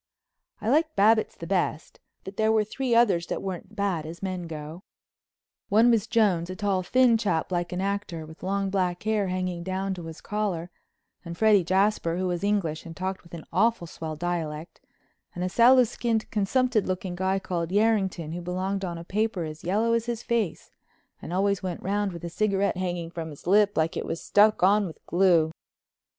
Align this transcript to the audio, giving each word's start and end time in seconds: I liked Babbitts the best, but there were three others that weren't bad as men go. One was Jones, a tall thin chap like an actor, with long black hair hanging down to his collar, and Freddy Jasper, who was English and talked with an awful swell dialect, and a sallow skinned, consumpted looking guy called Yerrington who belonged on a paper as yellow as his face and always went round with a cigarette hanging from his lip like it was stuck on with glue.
I 0.61 0.67
liked 0.67 0.95
Babbitts 0.95 1.35
the 1.35 1.45
best, 1.45 1.99
but 2.23 2.35
there 2.35 2.51
were 2.51 2.63
three 2.63 2.95
others 2.95 3.27
that 3.27 3.39
weren't 3.43 3.75
bad 3.75 4.03
as 4.07 4.23
men 4.23 4.47
go. 4.47 4.81
One 5.69 5.91
was 5.91 6.07
Jones, 6.07 6.49
a 6.49 6.55
tall 6.55 6.81
thin 6.81 7.19
chap 7.19 7.51
like 7.51 7.71
an 7.71 7.81
actor, 7.81 8.25
with 8.25 8.41
long 8.41 8.71
black 8.71 9.03
hair 9.03 9.27
hanging 9.27 9.61
down 9.61 9.93
to 9.93 10.05
his 10.05 10.19
collar, 10.19 10.71
and 11.23 11.37
Freddy 11.37 11.63
Jasper, 11.63 12.17
who 12.17 12.25
was 12.25 12.43
English 12.43 12.83
and 12.83 12.97
talked 12.97 13.21
with 13.21 13.35
an 13.35 13.45
awful 13.53 13.85
swell 13.85 14.15
dialect, 14.15 14.81
and 15.35 15.43
a 15.43 15.49
sallow 15.49 15.83
skinned, 15.83 16.31
consumpted 16.31 16.87
looking 16.87 17.13
guy 17.15 17.37
called 17.37 17.69
Yerrington 17.69 18.33
who 18.33 18.41
belonged 18.41 18.83
on 18.83 18.97
a 18.97 19.03
paper 19.03 19.43
as 19.43 19.63
yellow 19.63 19.93
as 19.93 20.07
his 20.07 20.23
face 20.23 20.71
and 21.21 21.31
always 21.31 21.61
went 21.61 21.83
round 21.83 22.11
with 22.11 22.23
a 22.25 22.29
cigarette 22.31 22.75
hanging 22.77 23.11
from 23.11 23.29
his 23.29 23.45
lip 23.45 23.77
like 23.77 23.95
it 23.95 24.07
was 24.07 24.19
stuck 24.19 24.63
on 24.63 24.87
with 24.87 24.97
glue. 25.05 25.51